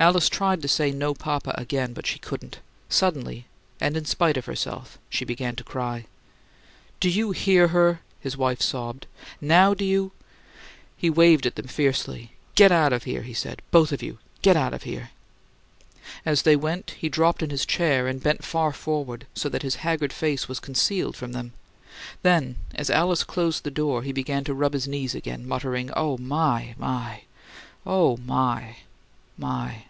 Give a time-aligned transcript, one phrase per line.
[0.00, 2.60] Alice tried to say, "No, papa," again, but she couldn't.
[2.88, 3.46] Suddenly
[3.80, 6.06] and in spite of herself she began to cry.
[7.00, 9.08] "Do you hear her?" his wife sobbed.
[9.40, 10.12] "Now do you"
[10.96, 12.30] He waved at them fiercely.
[12.54, 13.60] "Get out of here!" he said.
[13.72, 14.18] "Both of you!
[14.40, 15.10] Get out of here!"
[16.24, 19.74] As they went, he dropped in his chair and bent far forward, so that his
[19.82, 21.54] haggard face was concealed from them.
[22.22, 26.16] Then, as Alice closed the door, he began to rub his knees again, muttering, "Oh,
[26.18, 27.22] my, my!
[27.84, 28.76] OH, my,
[29.36, 29.84] my!"